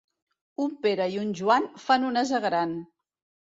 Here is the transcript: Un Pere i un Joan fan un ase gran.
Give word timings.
Un 0.63 0.73
Pere 0.85 1.07
i 1.17 1.19
un 1.25 1.35
Joan 1.41 1.69
fan 1.85 2.09
un 2.09 2.19
ase 2.25 2.43
gran. 2.49 2.75